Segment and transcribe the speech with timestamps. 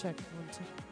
[0.00, 0.87] check one, two.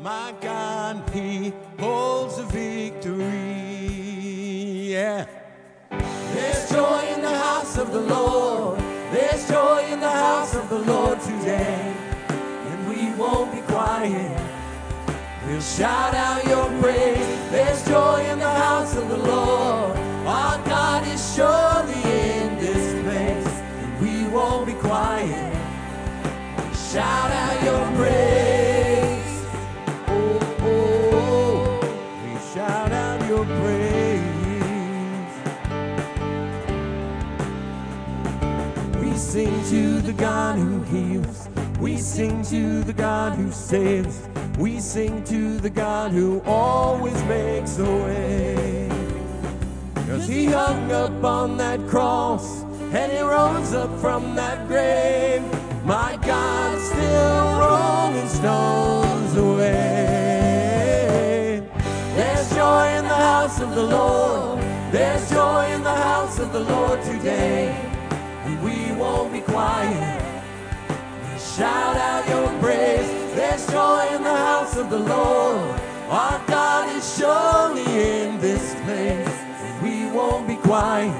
[0.00, 3.28] My God, He holds the victory.
[4.92, 5.26] Yeah.
[6.34, 8.78] There's joy in the house of the Lord.
[9.12, 11.94] There's joy in the house of the Lord today.
[12.28, 14.40] And we won't be quiet.
[15.46, 17.26] We'll shout out your praise.
[17.50, 19.96] There's joy in the house of the Lord.
[20.26, 23.54] Our God is surely in this place.
[23.82, 25.54] And we won't be quiet.
[26.92, 28.27] Shout out your praise.
[39.38, 41.48] Sing to the God who heals.
[41.78, 44.28] We sing to the God who saves.
[44.58, 48.88] We sing to the God who always makes a way.
[50.08, 55.44] Cause he hung up on that cross and he rose up from that grave.
[55.84, 60.82] My God still rolling stones away.
[62.16, 64.58] There's joy in the house of the Lord.
[64.90, 67.97] There's joy in the house of the Lord today.
[69.08, 70.22] We won't be quiet.
[71.22, 73.08] We shout out your praise.
[73.34, 75.80] There's joy in the house of the Lord.
[76.10, 79.82] Our God is surely in this place.
[79.82, 81.14] We won't be quiet.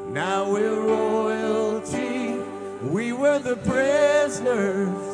[0.08, 2.38] now we're royalty.
[2.82, 5.13] We were the prisoners,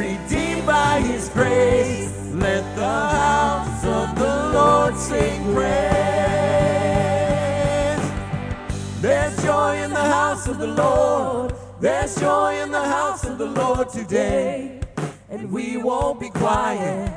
[0.00, 2.10] redeemed by His grace.
[2.32, 5.80] Let the house of the Lord sing praise.
[9.02, 11.52] There's joy in the house of the Lord.
[11.80, 14.80] There's joy in the house of the Lord today.
[15.28, 17.12] And we won't be quiet.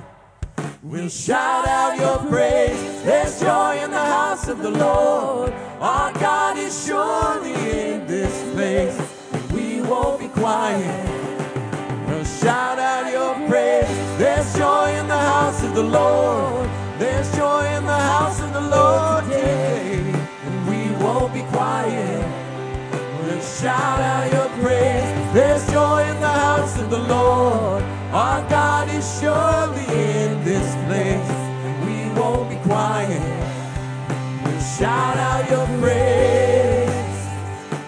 [0.81, 3.03] We'll shout out your praise.
[3.03, 5.53] There's joy in the house of the Lord.
[5.79, 8.97] Our God is surely in this place.
[9.53, 11.22] We won't be quiet.
[12.25, 13.85] Shout out your praise.
[14.17, 16.69] There's joy in the house of the Lord.
[16.97, 20.13] There's joy in the house of the Lord today.
[20.45, 22.23] And we won't be quiet.
[23.21, 25.33] We'll shout out your praise.
[25.33, 27.83] There's joy in the house of the Lord.
[28.13, 31.29] Our God is surely in this place.
[31.65, 33.21] And we won't be quiet.
[34.45, 36.89] We'll shout out your praise.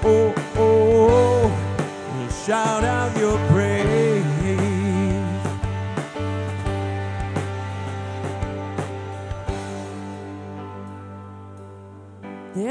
[0.03, 2.17] Oh, oh, oh.
[2.17, 3.24] We'll shout out your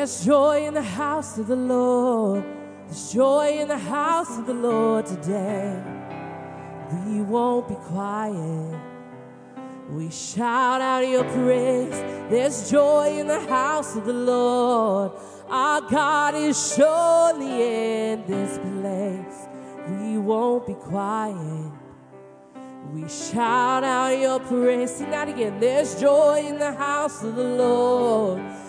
[0.05, 2.45] There's joy in the house of the Lord.
[2.89, 5.83] There's joy in the house of the Lord today.
[7.07, 8.79] We won't be quiet.
[9.89, 11.95] We shout out your praise.
[12.29, 15.13] There's joy in the house of the Lord.
[15.49, 17.63] Our God is surely
[18.13, 19.49] in this place.
[19.89, 21.73] We won't be quiet.
[22.93, 24.97] We shout out your praise.
[24.97, 25.59] Sing that again.
[25.59, 28.43] There's joy in the house of the Lord.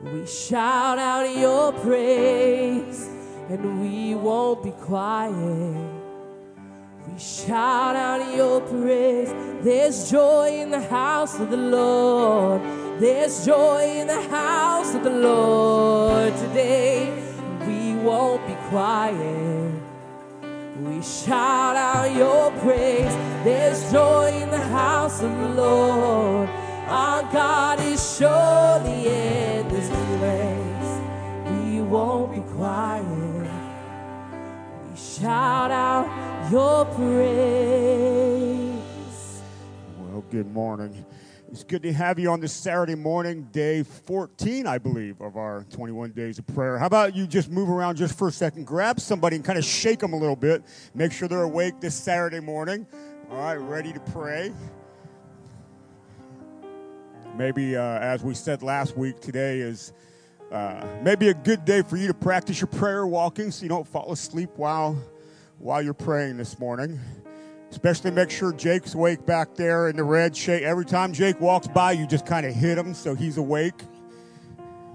[0.00, 3.08] We shout out your praise,
[3.48, 5.34] and we won't be quiet.
[5.34, 9.34] We shout out your praise.
[9.64, 12.62] There's joy in the house of the Lord.
[13.00, 17.12] There's joy in the house of the Lord today.
[17.66, 19.72] We won't be quiet.
[20.80, 23.12] We shout out your praise.
[23.42, 26.48] There's joy in the house of the Lord.
[26.88, 31.00] Our God is surely in this place.
[31.50, 33.04] We won't be quiet.
[34.90, 36.08] We shout out
[36.50, 37.12] your praise.
[39.98, 41.04] Well, good morning.
[41.52, 45.64] It's good to have you on this Saturday morning, day 14, I believe, of our
[45.70, 46.78] 21 days of prayer.
[46.78, 49.64] How about you just move around just for a second, grab somebody and kind of
[49.66, 50.62] shake them a little bit,
[50.94, 52.86] make sure they're awake this Saturday morning.
[53.30, 54.54] All right, ready to pray.
[57.38, 59.92] Maybe, uh, as we said last week, today is
[60.50, 63.86] uh, maybe a good day for you to practice your prayer walking so you don't
[63.86, 65.00] fall asleep while,
[65.60, 66.98] while you're praying this morning.
[67.70, 70.64] Especially make sure Jake's awake back there in the red shade.
[70.64, 73.84] Every time Jake walks by, you just kind of hit him so he's awake.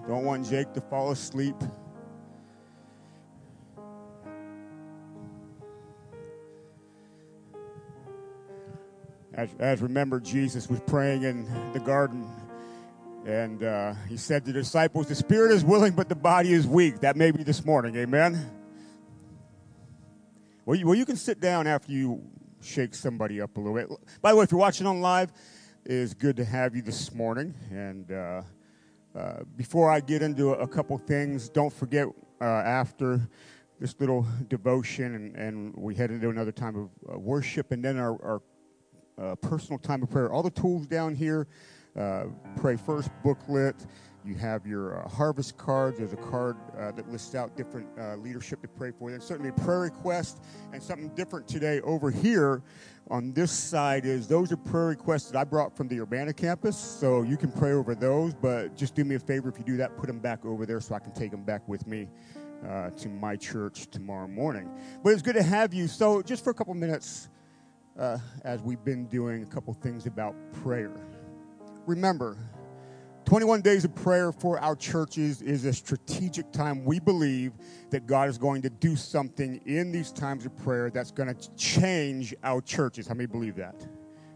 [0.06, 1.56] Don't want Jake to fall asleep.
[9.34, 12.30] As, as remember, Jesus was praying in the garden,
[13.26, 16.68] and uh, he said to the disciples, The spirit is willing, but the body is
[16.68, 17.00] weak.
[17.00, 17.96] That may be this morning.
[17.96, 18.52] Amen.
[20.66, 22.22] Well, you, well, you can sit down after you
[22.62, 23.90] shake somebody up a little bit.
[24.22, 25.34] By the way, if you're watching on live,
[25.84, 27.56] it is good to have you this morning.
[27.72, 28.42] And uh,
[29.18, 32.08] uh, before I get into a, a couple things, don't forget
[32.40, 33.28] uh, after
[33.80, 37.98] this little devotion, and, and, we head into another time of uh, worship, and then
[37.98, 38.42] our, our
[39.22, 40.32] uh, personal time of prayer.
[40.32, 41.48] All the tools down here.
[41.98, 42.26] Uh,
[42.58, 43.76] pray first booklet.
[44.26, 45.98] You have your uh, harvest cards.
[45.98, 49.12] There's a card uh, that lists out different uh, leadership to pray for.
[49.12, 50.42] Then certainly a prayer request
[50.72, 52.64] and something different today over here
[53.12, 56.78] on this side is those are prayer requests that I brought from the Urbana campus.
[56.78, 59.78] So you can pray over those, but just do me a favor if you do
[59.78, 62.08] that, put them back over there so I can take them back with me.
[62.64, 64.70] Uh, to my church tomorrow morning.
[65.04, 65.86] But it's good to have you.
[65.90, 67.28] So, just for a couple minutes,
[67.98, 70.92] uh, as we've been doing a couple things about prayer.
[71.86, 72.38] Remember,
[73.26, 76.84] 21 days of prayer for our churches is a strategic time.
[76.84, 77.54] We believe
[77.90, 81.56] that God is going to do something in these times of prayer that's going to
[81.56, 83.08] change our churches.
[83.08, 83.76] How many believe that?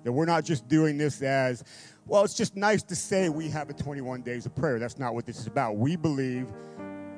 [0.04, 1.64] That we're not just doing this as,
[2.06, 4.80] well, it's just nice to say we have a 21 days of prayer.
[4.80, 5.76] That's not what this is about.
[5.76, 6.48] We believe,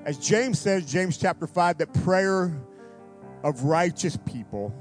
[0.06, 2.52] as James says, James chapter 5, that prayer
[3.44, 4.74] of righteous people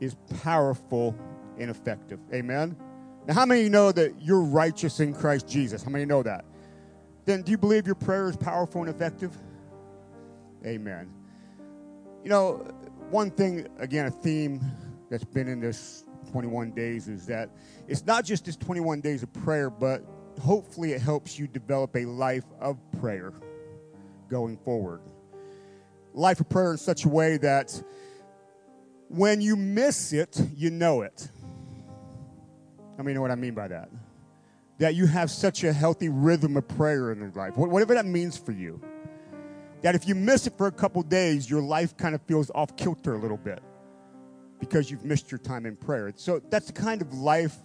[0.00, 1.16] is powerful
[1.58, 2.20] and effective.
[2.32, 2.76] Amen?
[3.26, 5.82] Now, how many of you know that you're righteous in Christ Jesus?
[5.82, 6.44] How many know that?
[7.24, 9.34] Then do you believe your prayer is powerful and effective?
[10.66, 11.12] Amen.
[12.22, 12.56] You know,
[13.10, 14.60] one thing, again, a theme
[15.10, 17.50] that's been in this 21 days is that
[17.86, 20.04] it's not just this 21 days of prayer, but
[20.40, 23.32] hopefully it helps you develop a life of prayer
[24.28, 25.00] going forward.
[26.12, 27.82] Life of prayer in such a way that
[29.14, 31.28] when you miss it, you know it.
[32.98, 33.88] I mean, you know what I mean by that?
[34.78, 38.36] That you have such a healthy rhythm of prayer in your life, whatever that means
[38.36, 38.80] for you.
[39.82, 42.76] That if you miss it for a couple days, your life kind of feels off
[42.76, 43.62] kilter a little bit
[44.58, 46.12] because you've missed your time in prayer.
[46.16, 47.56] So that's the kind of life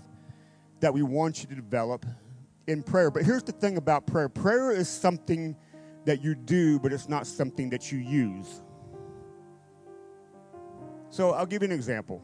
[0.82, 2.06] that we want you to develop
[2.68, 3.10] in prayer.
[3.10, 5.56] But here's the thing about prayer prayer is something
[6.06, 8.62] that you do, but it's not something that you use.
[11.10, 12.22] So I'll give you an example.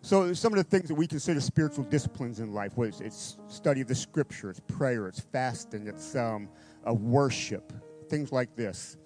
[0.00, 3.80] So some of the things that we consider spiritual disciplines in life, was it's study
[3.80, 6.48] of the scripture, it's prayer, it's fasting, it's um,
[6.86, 7.72] worship,
[8.08, 8.96] things like this.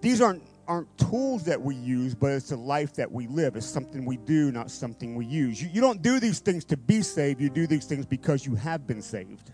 [0.00, 3.54] These aren't aren't tools that we use, but it's a life that we live.
[3.54, 5.62] It's something we do, not something we use.
[5.62, 7.40] You, you don't do these things to be saved.
[7.40, 9.52] You do these things because you have been saved.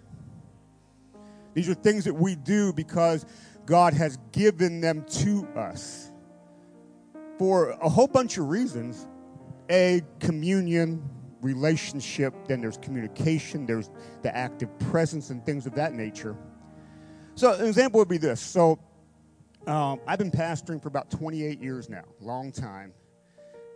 [1.52, 3.26] These are things that we do because
[3.66, 6.11] God has given them to us
[7.42, 9.08] for a whole bunch of reasons.
[9.68, 11.02] A, communion,
[11.40, 13.90] relationship, then there's communication, there's
[14.22, 16.36] the active presence, and things of that nature.
[17.34, 18.40] So, an example would be this.
[18.40, 18.78] So,
[19.66, 22.92] um, I've been pastoring for about 28 years now, long time.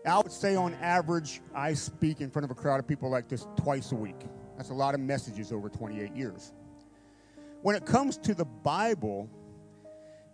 [0.07, 3.27] I would say on average, I speak in front of a crowd of people like
[3.27, 4.21] this twice a week.
[4.57, 6.53] That's a lot of messages over 28 years.
[7.63, 9.29] When it comes to the Bible,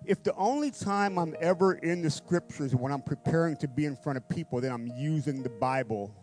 [0.04, 3.96] if the only time I'm ever in the scriptures when I'm preparing to be in
[3.96, 6.14] front of people, then I'm using the Bible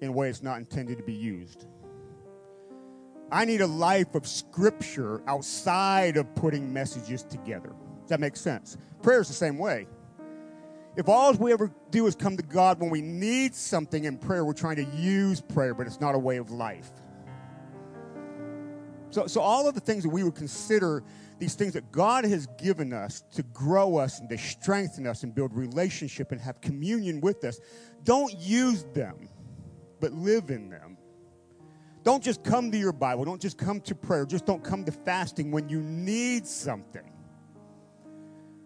[0.00, 1.66] in a way it's not intended to be used.
[3.30, 7.72] I need a life of scripture outside of putting messages together.
[8.00, 8.76] Does that make sense?
[9.02, 9.86] Prayer is the same way.
[10.96, 14.44] If all we ever do is come to God when we need something in prayer,
[14.44, 16.90] we're trying to use prayer, but it's not a way of life.
[19.10, 21.04] So, so all of the things that we would consider
[21.40, 25.34] these things that God has given us to grow us and to strengthen us and
[25.34, 27.58] build relationship and have communion with us,
[28.04, 29.28] don't use them,
[30.00, 30.98] but live in them.
[32.02, 33.24] Don't just come to your Bible.
[33.24, 34.26] Don't just come to prayer.
[34.26, 37.10] Just don't come to fasting when you need something,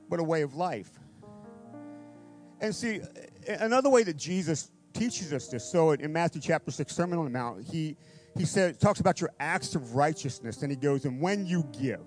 [0.09, 0.91] but a way of life.
[2.61, 3.01] And see,
[3.47, 7.31] another way that Jesus teaches us this, so in Matthew chapter 6, Sermon on the
[7.31, 7.97] Mount, he,
[8.37, 12.01] he said, talks about your acts of righteousness, and he goes, and when you give,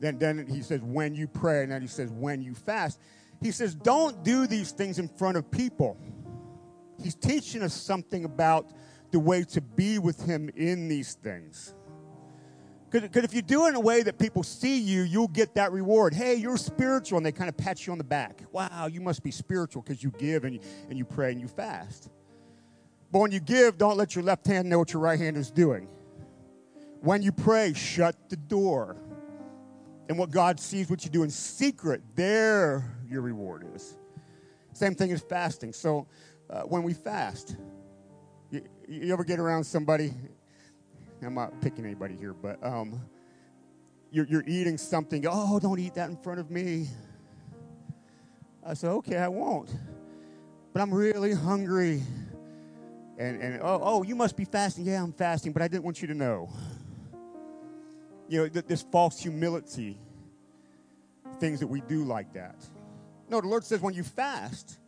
[0.00, 3.00] then, then he says, when you pray, and then he says, when you fast.
[3.40, 5.98] He says, don't do these things in front of people.
[7.02, 8.70] He's teaching us something about
[9.10, 11.74] the way to be with him in these things.
[12.90, 15.72] Because if you do it in a way that people see you, you'll get that
[15.72, 16.14] reward.
[16.14, 18.42] Hey, you're spiritual, and they kind of pat you on the back.
[18.52, 21.48] Wow, you must be spiritual because you give and you, and you pray and you
[21.48, 22.10] fast.
[23.12, 25.50] But when you give, don't let your left hand know what your right hand is
[25.50, 25.88] doing.
[27.00, 28.96] When you pray, shut the door.
[30.08, 33.96] And what God sees what you do in secret, there your reward is.
[34.72, 35.72] Same thing as fasting.
[35.72, 36.06] So
[36.48, 37.56] uh, when we fast,
[38.50, 40.12] you, you ever get around somebody
[41.24, 43.00] I'm not picking anybody here, but um,
[44.10, 45.24] you're, you're eating something.
[45.28, 46.88] Oh, don't eat that in front of me.
[48.64, 49.74] I said, okay, I won't.
[50.72, 52.02] But I'm really hungry.
[53.18, 54.84] And, and oh, oh, you must be fasting.
[54.84, 56.50] Yeah, I'm fasting, but I didn't want you to know.
[58.28, 59.98] You know, th- this false humility,
[61.38, 62.56] things that we do like that.
[63.28, 64.78] No, the Lord says when you fast,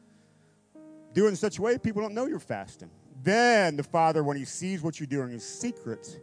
[1.13, 2.91] do it in such a way people don't know you're fasting.
[3.23, 6.21] Then the Father, when He sees what you're doing in secret,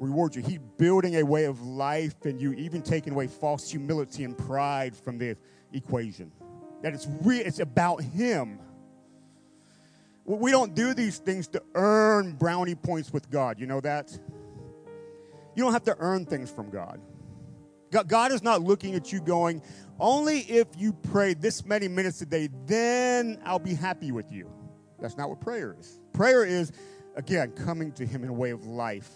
[0.00, 0.42] rewards you.
[0.42, 4.96] He's building a way of life and you, even taking away false humility and pride
[4.96, 5.36] from the
[5.72, 6.32] equation.
[6.82, 8.58] That it's re- it's about Him.
[10.24, 13.58] We don't do these things to earn brownie points with God.
[13.60, 14.18] You know that?
[15.60, 17.02] You don't have to earn things from God.
[18.06, 19.60] God is not looking at you going,
[19.98, 24.50] only if you pray this many minutes a day, then I'll be happy with you.
[24.98, 26.00] That's not what prayer is.
[26.14, 26.72] Prayer is,
[27.14, 29.10] again, coming to Him in a way of life.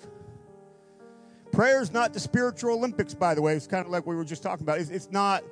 [1.51, 3.57] Prayer is not the spiritual Olympics, by the way.
[3.57, 4.79] It's kind of like we were just talking about.
[4.79, 5.45] It's, it's not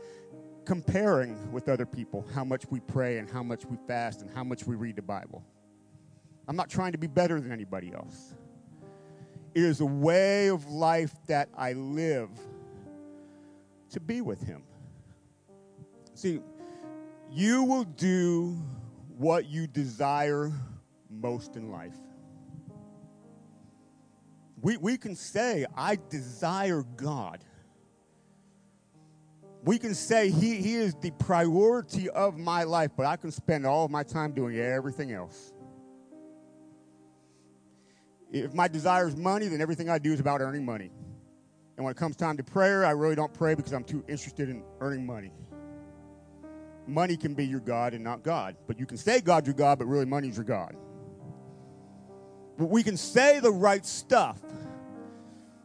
[0.66, 4.44] comparing with other people how much we pray and how much we fast and how
[4.44, 5.42] much we read the Bible.
[6.46, 8.34] I'm not trying to be better than anybody else.
[9.54, 12.30] It is a way of life that I live
[13.90, 14.62] to be with Him.
[16.14, 16.40] See,
[17.30, 18.56] you will do
[19.16, 20.52] what you desire
[21.10, 21.94] most in life.
[24.62, 27.44] We, we can say, I desire God.
[29.64, 33.66] We can say he, he is the priority of my life, but I can spend
[33.66, 35.51] all of my time doing everything else.
[38.32, 40.90] If my desire is money, then everything I do is about earning money.
[41.76, 44.48] And when it comes time to prayer, I really don't pray because I'm too interested
[44.48, 45.32] in earning money
[46.86, 48.56] money can be your God and not God.
[48.66, 50.76] But you can say God's your God, but really money's your God.
[52.58, 54.40] But we can say the right stuff.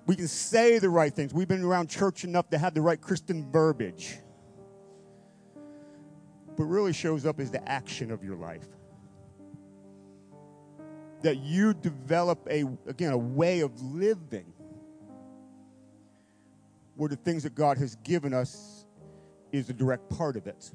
[0.05, 1.33] We can say the right things.
[1.33, 4.17] We've been around church enough to have the right Christian verbiage.
[6.55, 8.67] But really shows up as the action of your life.
[11.21, 14.53] That you develop a again a way of living
[16.95, 18.85] where the things that God has given us
[19.51, 20.71] is a direct part of it.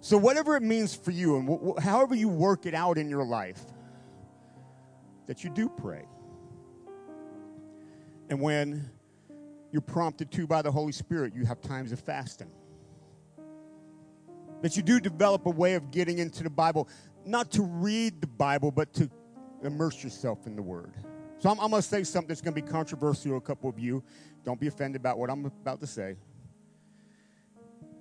[0.00, 3.10] So, whatever it means for you, and wh- wh- however you work it out in
[3.10, 3.60] your life,
[5.26, 6.06] that you do pray.
[8.30, 8.90] And when
[9.72, 12.50] you're prompted to by the Holy Spirit, you have times of fasting.
[14.62, 16.88] That you do develop a way of getting into the Bible,
[17.24, 19.10] not to read the Bible, but to
[19.62, 20.94] immerse yourself in the Word.
[21.38, 23.68] So, I'm, I'm going to say something that's going to be controversial to a couple
[23.68, 24.02] of you.
[24.44, 26.16] Don't be offended about what I'm about to say.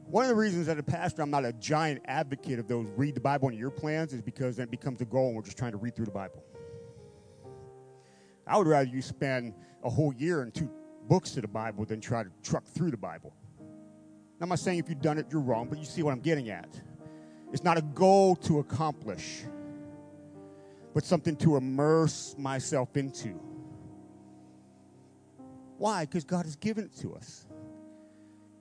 [0.05, 3.13] One of the reasons that a pastor, I'm not a giant advocate of those read
[3.13, 5.57] the Bible in your plans is because then it becomes a goal and we're just
[5.57, 6.43] trying to read through the Bible.
[8.47, 9.53] I would rather you spend
[9.83, 10.69] a whole year and two
[11.07, 13.33] books to the Bible than try to truck through the Bible.
[14.41, 16.49] I'm not saying if you've done it, you're wrong, but you see what I'm getting
[16.49, 16.69] at.
[17.51, 19.43] It's not a goal to accomplish,
[20.93, 23.39] but something to immerse myself into.
[25.77, 26.05] Why?
[26.05, 27.47] Because God has given it to us.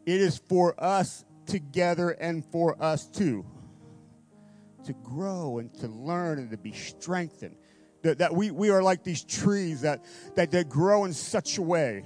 [0.06, 3.44] It is for us together and for us too
[4.84, 7.56] to grow and to learn and to be strengthened.
[8.02, 10.04] That, that we, we are like these trees that,
[10.36, 12.04] that, that grow in such a way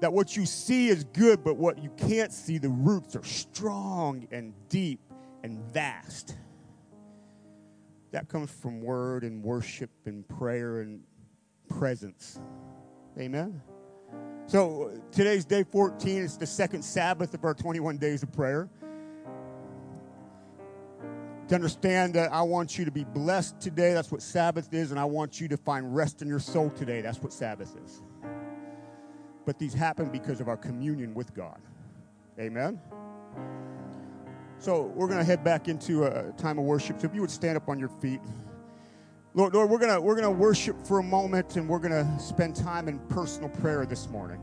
[0.00, 4.26] that what you see is good, but what you can't see, the roots are strong
[4.30, 5.00] and deep
[5.46, 6.36] and vast.
[8.10, 11.00] That comes from word and worship and prayer and
[11.68, 12.40] presence.
[13.16, 13.62] Amen.
[14.46, 16.24] So today's day 14.
[16.24, 18.68] It's the second Sabbath of our 21 days of prayer.
[21.46, 24.98] To understand that I want you to be blessed today, that's what Sabbath is, and
[24.98, 28.02] I want you to find rest in your soul today, that's what Sabbath is.
[29.44, 31.60] But these happen because of our communion with God.
[32.36, 32.80] Amen.
[34.58, 37.00] So we're going to head back into a time of worship.
[37.00, 38.20] So if you would stand up on your feet.
[39.34, 42.88] Lord, Lord, we're gonna we're gonna worship for a moment and we're gonna spend time
[42.88, 44.40] in personal prayer this morning.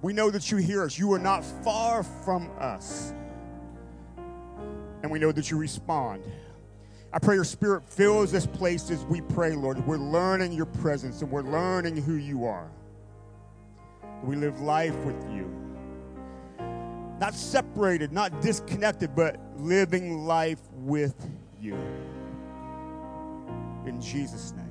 [0.00, 0.98] We know that you hear us.
[0.98, 3.12] You are not far from us.
[5.02, 6.24] And we know that you respond.
[7.12, 9.86] I pray your spirit fills this place as we pray, Lord.
[9.86, 12.70] We're learning your presence and we're learning who you are.
[14.22, 15.63] We live life with you.
[17.20, 21.14] Not separated, not disconnected, but living life with
[21.60, 21.76] you
[23.86, 24.64] in Jesus' name.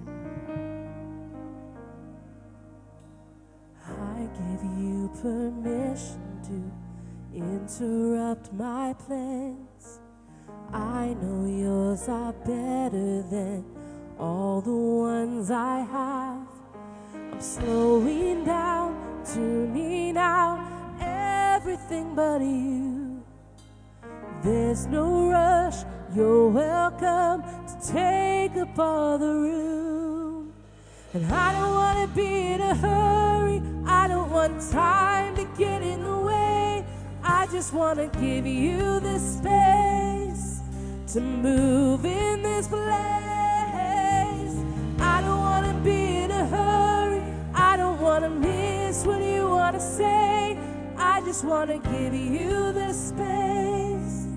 [3.86, 10.00] I give you permission to interrupt my plans.
[10.72, 13.66] I know yours are better than
[14.20, 16.48] all the ones I have.
[17.32, 20.83] I'm slowing down, tuning out
[21.64, 23.24] everything but you.
[24.44, 30.52] There's no rush, you're welcome to take up all the room.
[31.14, 35.82] And I don't want to be in a hurry, I don't want time to get
[35.82, 36.86] in the way.
[37.24, 40.60] I just want to give you the space
[41.14, 42.84] to move in this place.
[45.00, 47.24] I don't want to be in a hurry,
[47.56, 50.34] I don't want to miss what you want to say.
[51.26, 54.28] Just want to give you the space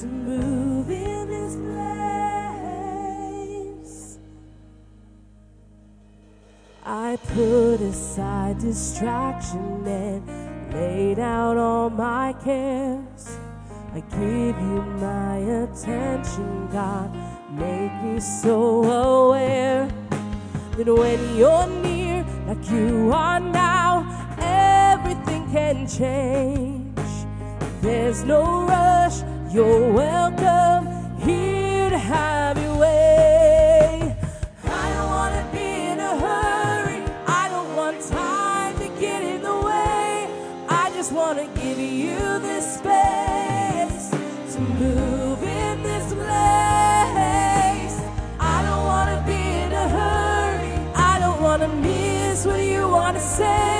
[0.00, 1.56] to move in this
[3.86, 4.18] place.
[6.84, 10.22] I put aside distraction and
[10.72, 13.38] laid out all my cares.
[13.92, 17.10] I give you my attention, God.
[17.50, 19.88] Make me so aware
[20.76, 23.65] that when you're near, like you are now,
[25.56, 27.08] can change.
[27.80, 29.22] There's no rush,
[29.54, 30.84] you're welcome
[31.18, 34.14] here to have your way.
[34.64, 39.40] I don't want to be in a hurry, I don't want time to get in
[39.40, 40.28] the way.
[40.68, 44.10] I just want to give you this space
[44.54, 47.96] to move in this place.
[48.54, 50.74] I don't want to be in a hurry,
[51.12, 53.75] I don't want to miss what you want to say.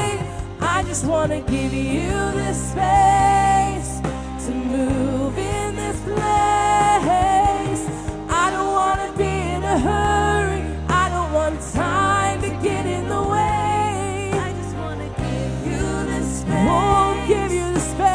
[0.97, 4.01] I just want to give you this space
[4.47, 6.17] to move in this place.
[8.31, 10.63] I don't want to be in a hurry.
[10.89, 14.31] I don't want time to get in the way.
[14.33, 16.67] I just want to give you this space.
[16.67, 18.07] Won't give you the space.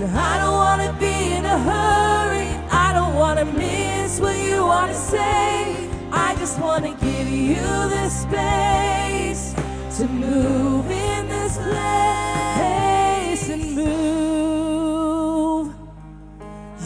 [0.00, 2.48] This I don't want to be in a hurry.
[2.72, 5.88] I don't want to miss what you want to say.
[6.10, 7.05] I just want to
[7.46, 9.54] you the space
[9.98, 15.72] to move in this place and move.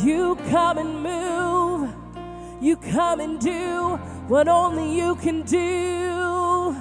[0.05, 1.95] You come and move.
[2.61, 3.97] You come and do
[4.29, 6.77] what only you can do.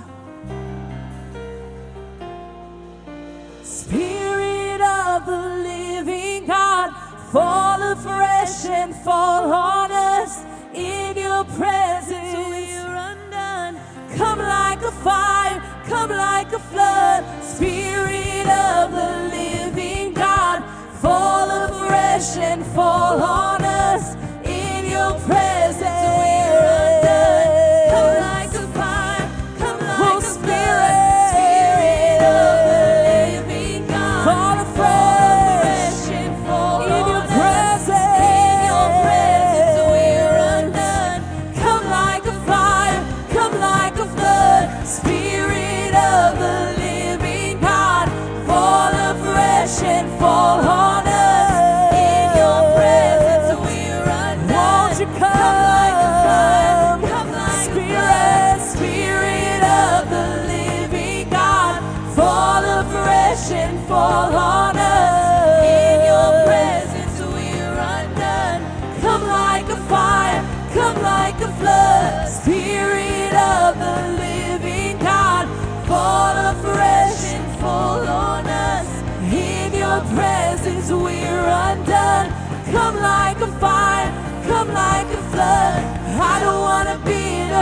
[3.63, 6.91] Spirit of the living God,
[7.31, 12.18] fall afresh and fall on us in your presence.
[15.03, 17.23] Fire, come like a flood.
[17.43, 20.63] Spirit of the living God,
[21.01, 23.68] fall afresh and fall on us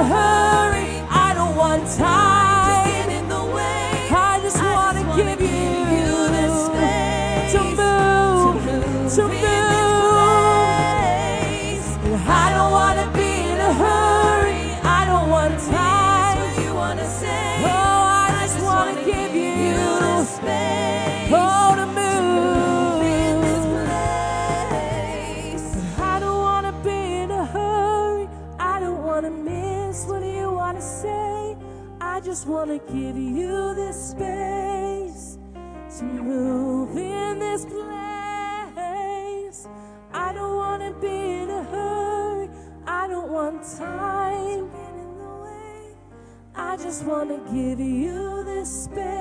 [0.04, 1.02] hurry.
[1.10, 2.37] I don't want time.
[32.48, 35.38] just want to give you this space
[36.00, 39.68] to move in this place.
[40.14, 42.50] I don't want to be in a hurry.
[42.86, 44.72] I don't want time.
[46.56, 49.17] I just want to give you this space.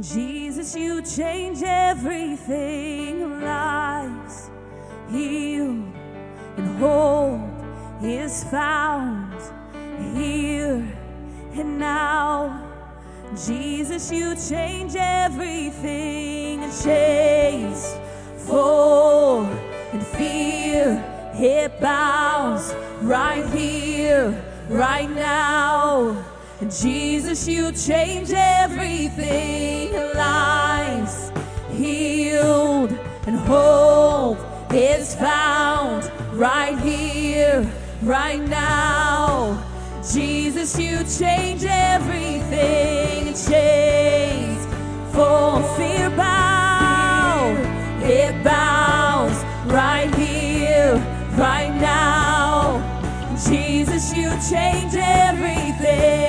[0.00, 3.40] Jesus, you change everything.
[3.40, 4.50] Lives
[5.10, 5.92] healed
[6.56, 7.40] and hope
[8.02, 9.34] is found
[10.14, 10.86] here
[11.54, 12.64] and now.
[13.34, 17.96] Jesus, you change everything chains
[18.46, 19.44] fall
[19.92, 21.02] and fear
[21.34, 22.72] it bows
[23.02, 24.30] right here,
[24.68, 26.37] right now.
[26.66, 29.92] Jesus, you change everything.
[29.92, 31.30] Lives
[31.70, 32.90] healed
[33.26, 34.38] and hope
[34.72, 37.64] is found right here,
[38.02, 39.64] right now.
[40.12, 43.26] Jesus, you change everything.
[43.34, 44.66] Chains
[45.14, 47.54] for fear bow,
[48.02, 50.96] it bows right here,
[51.36, 52.82] right now.
[53.48, 56.27] Jesus, you change everything.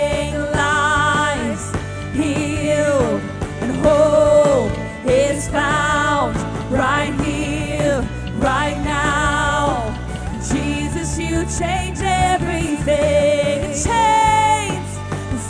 [11.59, 13.63] Change everything.
[13.69, 14.91] It Chains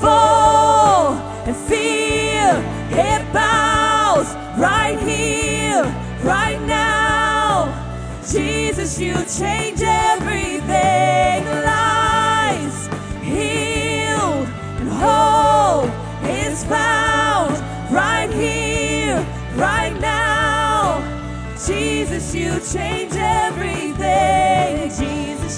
[0.01, 1.13] fall
[1.45, 2.49] and fear
[2.89, 5.83] it bows right here,
[6.23, 7.71] right now.
[8.27, 11.45] Jesus, you change everything.
[11.45, 12.87] Lives
[13.21, 14.47] healed
[14.79, 15.91] and hope
[16.23, 17.53] is found
[17.93, 19.23] right here,
[19.55, 21.03] right now.
[21.67, 23.78] Jesus, you change everything.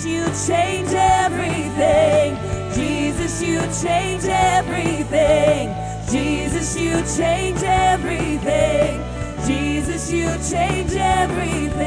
[0.04, 2.36] You change everything.
[2.74, 5.76] Jesus, you change everything.
[6.10, 9.00] Jesus, you change everything.
[9.46, 11.78] Jesus, you change everything.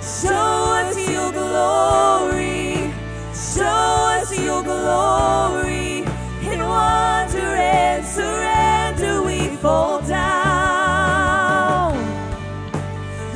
[0.00, 2.92] Show us your glory.
[3.34, 3.64] Show
[4.20, 6.04] us your glory.
[6.48, 11.42] In wonder and surrender we fall down.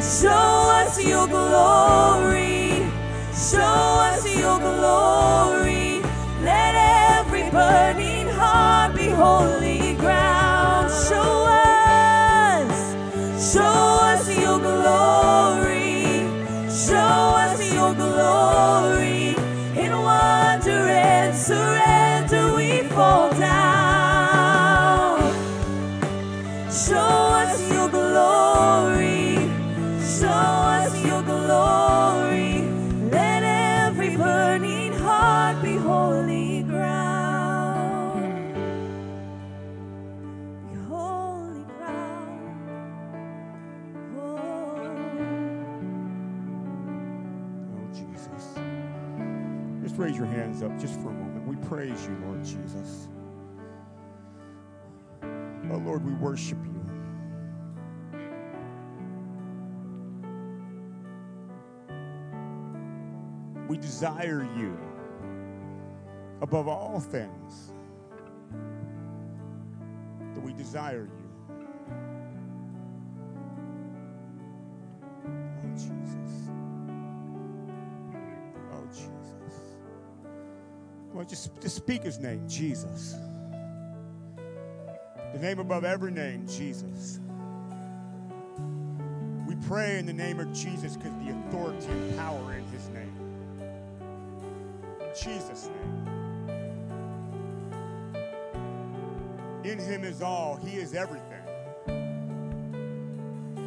[0.01, 2.16] Show us your glory.
[3.51, 6.03] Show us your glory.
[6.42, 6.74] Let
[7.20, 10.90] every burning heart be holy ground.
[10.90, 12.74] Show us.
[13.53, 16.26] Show us your glory.
[16.68, 19.36] Show us your glory.
[19.80, 25.20] In wonder and surrender we fall down.
[26.68, 27.26] Show
[51.77, 53.09] praise you, Lord Jesus.
[55.70, 56.81] Oh, Lord, we worship you.
[63.68, 64.74] We desire you
[66.41, 67.74] above all things.
[70.33, 71.29] That we desire you.
[75.27, 76.26] Oh, Jesus.
[81.17, 83.17] Well, just, just speak his name, Jesus.
[85.33, 87.21] The name above every name, Jesus.
[89.49, 93.17] We pray in the name of Jesus because the authority and power in his name.
[95.01, 96.07] In Jesus' name.
[99.64, 101.33] In him is all, he is everything.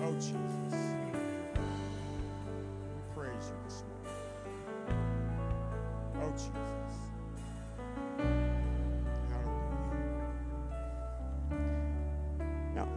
[0.04, 0.36] Oh, Jesus.
[0.70, 1.18] We
[3.16, 4.14] praise you this morning.
[6.22, 7.09] Oh, Jesus.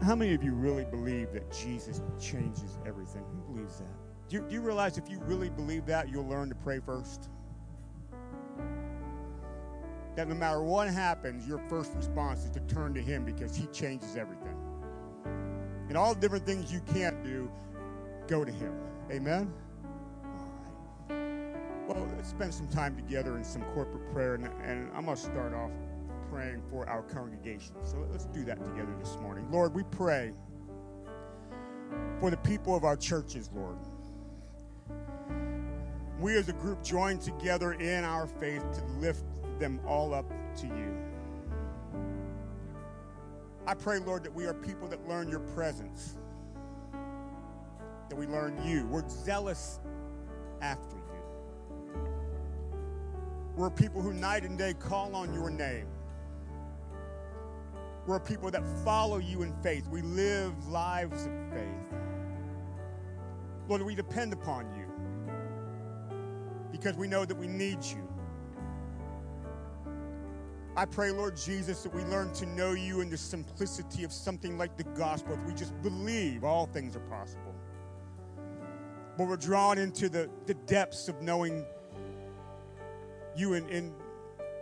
[0.04, 3.24] How many of you really believe that Jesus changes everything?
[3.30, 3.86] Who believes that?
[4.28, 7.28] Do you, do you realize if you really believe that, you'll learn to pray first?
[10.16, 13.66] That no matter what happens, your first response is to turn to Him because He
[13.66, 14.56] changes everything.
[15.88, 17.50] And all the different things you can't do,
[18.26, 18.72] go to Him.
[19.10, 19.52] Amen?
[20.24, 21.88] All right.
[21.88, 25.22] Well, let's spend some time together in some corporate prayer, and, and I'm going to
[25.22, 25.70] start off
[26.32, 27.74] praying for our congregation.
[27.84, 29.46] So let's do that together this morning.
[29.50, 30.32] Lord, we pray
[32.20, 33.76] for the people of our churches, Lord.
[36.18, 39.24] We as a group join together in our faith to lift
[39.58, 40.24] them all up
[40.60, 40.96] to you.
[43.66, 46.16] I pray, Lord, that we are people that learn your presence,
[48.08, 48.86] that we learn you.
[48.86, 49.80] We're zealous
[50.62, 51.02] after you.
[53.54, 55.88] We're people who night and day call on your name.
[58.06, 59.88] We're people that follow you in faith.
[59.88, 61.98] We live lives of faith.
[63.68, 64.86] Lord, we depend upon you
[66.72, 68.08] because we know that we need you.
[70.74, 74.56] I pray, Lord Jesus, that we learn to know you in the simplicity of something
[74.56, 75.34] like the gospel.
[75.34, 77.54] If we just believe, all things are possible.
[79.18, 81.66] But we're drawn into the, the depths of knowing
[83.36, 83.92] you and, and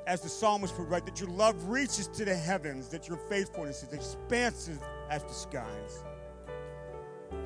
[0.06, 3.82] as the psalmist would write, that your love reaches to the heavens, that your faithfulness
[3.82, 4.78] is expansive
[5.08, 6.04] as the skies.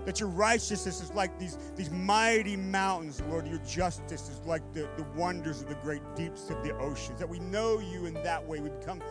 [0.04, 3.46] That your righteousness is like these, these mighty mountains, Lord.
[3.46, 7.18] Your justice is like the, the wonders of the great deeps of the oceans.
[7.18, 8.60] That we know you in that way.
[8.60, 9.02] We become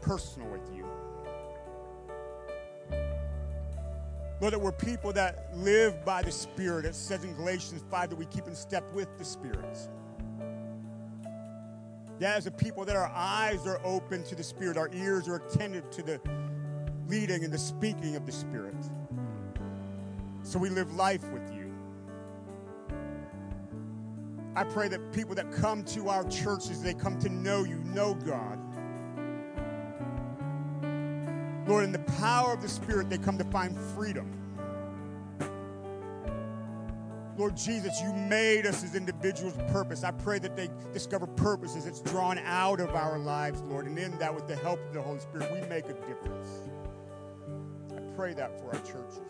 [0.00, 0.84] personal with you.
[4.40, 6.84] Lord, that we're people that live by the Spirit.
[6.84, 9.76] It says in Galatians 5 that we keep in step with the Spirit.
[12.18, 15.36] That as a people that our eyes are open to the Spirit, our ears are
[15.36, 16.20] attentive to the
[17.06, 18.74] leading and the speaking of the Spirit.
[20.42, 21.72] So we live life with you.
[24.56, 28.14] I pray that people that come to our churches, they come to know you, know
[28.14, 28.58] God.
[31.68, 34.47] Lord, in the power of the Spirit, they come to find freedom.
[37.38, 40.02] Lord Jesus, you made us as individuals purpose.
[40.02, 43.86] I pray that they discover purpose as it's drawn out of our lives, Lord.
[43.86, 46.68] And in that, with the help of the Holy Spirit, we make a difference.
[47.96, 49.20] I pray that for our churches.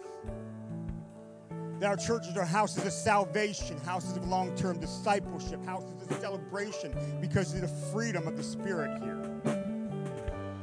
[1.81, 6.95] That our churches are houses of salvation, houses of long term discipleship, houses of celebration
[7.21, 9.19] because of the freedom of the Spirit here.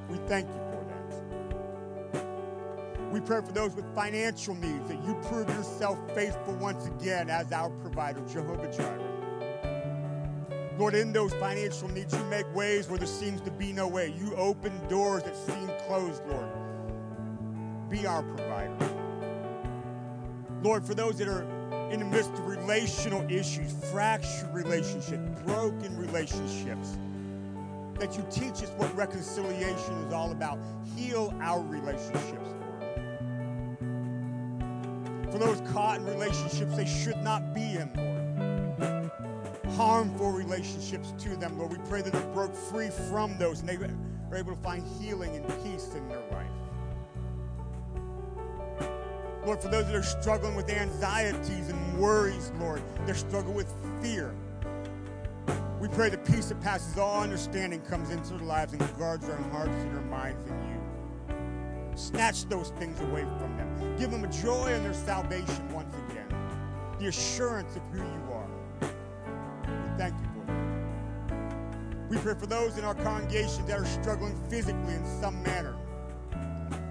[0.09, 0.74] We thank you.
[3.15, 7.49] We pray for those with financial needs that you prove yourself faithful once again as
[7.53, 8.99] our provider, Jehovah Jireh.
[10.77, 14.13] Lord, in those financial needs, you make ways where there seems to be no way.
[14.19, 16.49] You open doors that seem closed, Lord.
[17.89, 18.75] Be our provider.
[20.61, 21.43] Lord, for those that are
[21.91, 26.97] in the midst of relational issues, fractured relationships, broken relationships,
[27.97, 30.59] that you teach us what reconciliation is all about.
[30.97, 32.54] Heal our relationships.
[35.35, 39.11] For those caught in relationships they should not be in, Lord.
[39.75, 41.73] Harmful relationships to them, Lord.
[41.73, 45.35] We pray that they broke free from those and they are able to find healing
[45.35, 46.47] and peace in their life.
[49.45, 54.33] Lord, for those that are struggling with anxieties and worries, Lord, they're struggling with fear.
[55.81, 59.35] We pray the peace that passes all understanding comes into their lives and guards their
[59.51, 60.74] hearts and their minds in you.
[61.95, 63.95] Snatch those things away from them.
[63.97, 66.27] Give them a joy in their salvation once again.
[66.99, 68.47] The assurance of who you are.
[68.81, 72.09] We thank you for that.
[72.09, 75.77] We pray for those in our congregation that are struggling physically in some manner.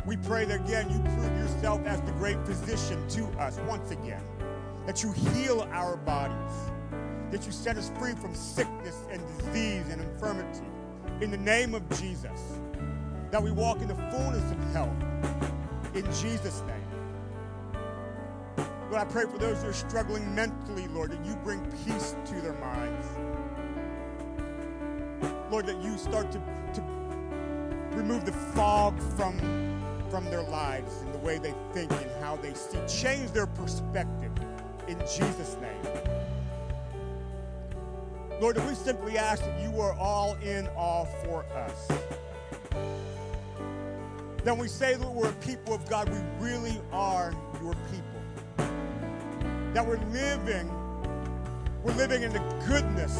[0.06, 4.22] We pray that again you prove yourself as the great physician to us once again.
[4.86, 6.52] That you heal our bodies.
[7.30, 10.64] That you set us free from sickness and disease and infirmity.
[11.20, 12.58] In the name of Jesus.
[13.34, 14.94] That we walk in the fullness of health.
[15.92, 16.76] In Jesus' name.
[18.88, 22.34] Lord, I pray for those who are struggling mentally, Lord, that you bring peace to
[22.40, 23.08] their minds.
[25.50, 26.38] Lord, that you start to,
[26.74, 26.80] to
[27.96, 29.36] remove the fog from
[30.10, 32.78] from their lives and the way they think and how they see.
[32.86, 34.30] Change their perspective
[34.86, 35.82] in Jesus' name.
[38.40, 41.88] Lord, we simply ask that you are all in all for us.
[44.44, 47.32] Then we say that we're a people of God, we really are
[47.62, 48.68] your people.
[49.72, 50.70] That we're living,
[51.82, 53.18] we're living in the goodness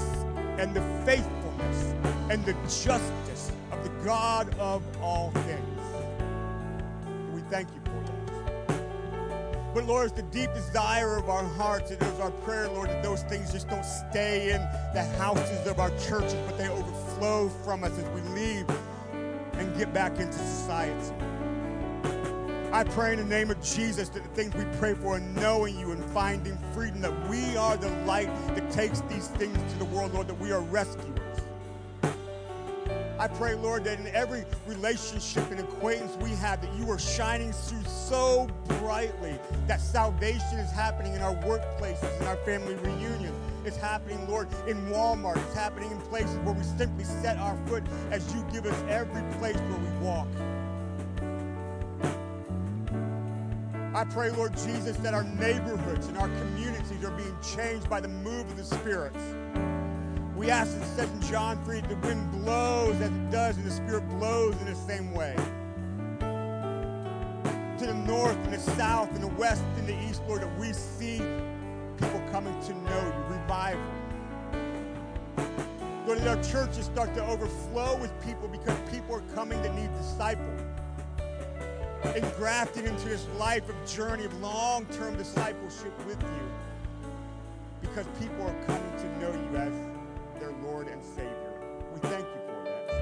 [0.59, 1.95] and the faithfulness
[2.31, 5.81] and the justice of the God of all things
[7.33, 9.75] We thank you for that.
[9.75, 11.91] But Lord, it's the deep desire of our hearts.
[11.91, 14.61] And it is our prayer, Lord, that those things just don't stay in
[14.95, 18.67] the houses of our churches, but they overflow from us as we leave
[19.77, 21.15] get back into society.
[22.73, 25.79] I pray in the name of Jesus that the things we pray for and knowing
[25.79, 29.85] you and finding freedom, that we are the light that takes these things to the
[29.85, 31.21] world, Lord, that we are rescuers.
[33.17, 37.53] I pray, Lord, that in every relationship and acquaintance we have, that you are shining
[37.53, 43.44] through so brightly that salvation is happening in our workplaces, in our family reunions.
[43.65, 45.39] It's happening, Lord, in Walmart.
[45.47, 49.23] It's happening in places where we simply set our foot as you give us every
[49.39, 50.29] place where we walk.
[53.95, 58.09] I pray, Lord Jesus, that our neighborhoods and our communities are being changed by the
[58.09, 59.15] move of the Spirit.
[60.37, 63.65] We ask, as it says in John 3, the wind blows as it does, and
[63.65, 65.37] the Spirit blows in the same way.
[67.79, 70.73] To the north and the south and the west and the east, Lord, that we
[70.73, 71.23] see
[72.05, 73.83] people coming to know you, revival.
[76.07, 79.91] Lord, that our churches start to overflow with people because people are coming to need
[79.95, 80.61] discipled
[82.05, 86.51] and grafted into this life of journey of long-term discipleship with you
[87.81, 89.73] because people are coming to know you as
[90.39, 91.53] their Lord and Savior.
[91.95, 92.95] We thank you for that.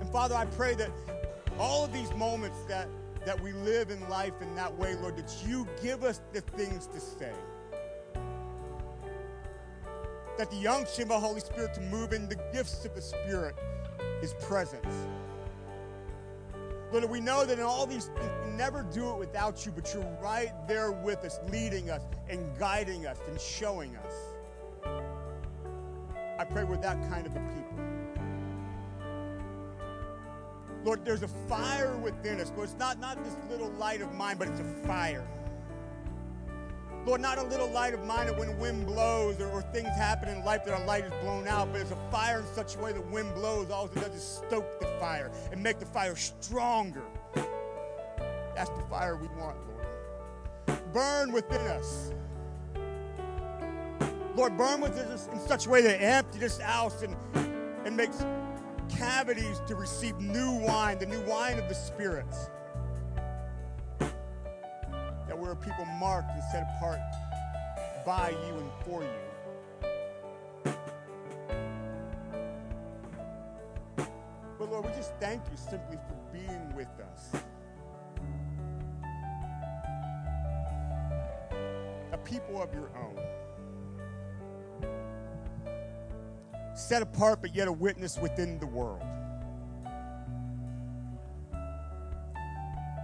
[0.00, 0.90] And Father, I pray that
[1.58, 2.88] all of these moments that,
[3.26, 6.86] that we live in life in that way, Lord, that you give us the things
[6.88, 7.32] to say.
[10.36, 13.54] That the unction of the Holy Spirit to move in the gifts of the Spirit
[14.22, 14.84] is present.
[16.92, 19.92] Lord, we know that in all these things, we never do it without you, but
[19.92, 24.12] you're right there with us, leading us and guiding us and showing us.
[26.38, 27.93] I pray we're that kind of a people.
[30.84, 32.52] Lord, there's a fire within us.
[32.54, 35.26] Lord, it's not, not this little light of mine, but it's a fire.
[37.06, 40.28] Lord, not a little light of mine that when wind blows or, or, things happen
[40.28, 42.78] in life that our light is blown out, but it's a fire in such a
[42.78, 46.16] way that wind blows, all it does is stoke the fire and make the fire
[46.16, 47.02] stronger.
[48.54, 50.82] That's the fire we want, Lord.
[50.92, 52.12] Burn within us.
[54.34, 57.16] Lord, burn within us in such a way that empty this house and,
[57.84, 58.24] and makes
[58.88, 62.26] cavities to receive new wine, the new wine of the Spirit
[63.98, 67.00] that we're a people marked and set apart
[68.06, 69.10] by you and for you.
[74.58, 77.32] But Lord, we just thank you simply for being with us.
[82.12, 83.18] A people of your own.
[86.74, 89.02] Set apart, but yet a witness within the world.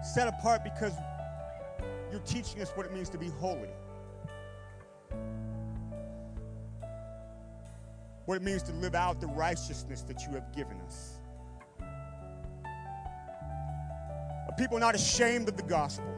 [0.02, 0.92] Set apart because
[2.10, 3.68] you're teaching us what it means to be holy.
[8.24, 11.18] What it means to live out the righteousness that you have given us.
[14.48, 16.12] A people not ashamed of the gospel.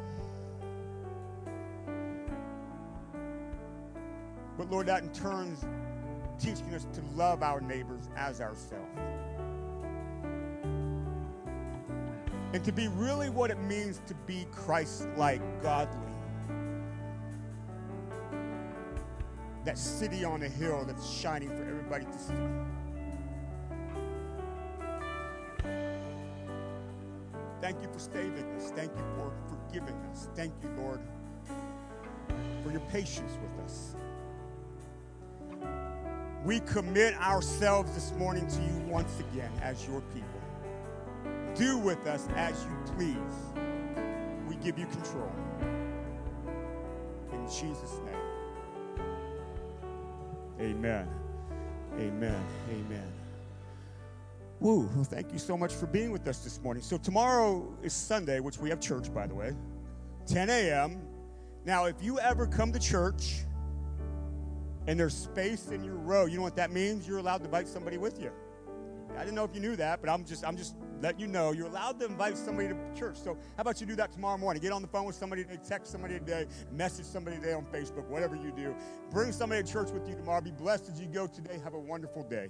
[4.56, 5.56] But Lord, that in turn
[6.42, 8.98] teaching us to love our neighbors as ourselves.
[12.52, 15.98] and to be really what it means to be Christ like, godly.
[19.64, 22.34] That city on a hill that's shining for everybody to see.
[27.60, 28.72] Thank you for saving us.
[28.72, 30.28] Thank you for forgiving us.
[30.34, 31.00] Thank you, Lord,
[32.62, 33.94] for your patience with us.
[36.44, 40.42] We commit ourselves this morning to you once again as your people
[41.54, 43.16] do with us as you please.
[44.48, 45.30] We give you control.
[47.32, 49.06] In Jesus' name.
[50.60, 51.08] Amen.
[51.98, 52.44] Amen.
[52.70, 53.12] Amen.
[54.60, 54.88] Woo.
[54.94, 56.82] Well, thank you so much for being with us this morning.
[56.82, 59.54] So, tomorrow is Sunday, which we have church, by the way,
[60.26, 61.02] 10 a.m.
[61.64, 63.44] Now, if you ever come to church
[64.86, 67.06] and there's space in your row, you know what that means?
[67.06, 68.30] You're allowed to invite somebody with you.
[69.16, 71.52] I didn't know if you knew that, but I'm just I'm just letting you know
[71.52, 73.16] you're allowed to invite somebody to church.
[73.16, 74.62] So how about you do that tomorrow morning?
[74.62, 78.06] Get on the phone with somebody today, text somebody today, message somebody today on Facebook,
[78.08, 78.74] whatever you do.
[79.10, 80.40] Bring somebody to church with you tomorrow.
[80.40, 81.58] Be blessed as you go today.
[81.62, 82.48] Have a wonderful day.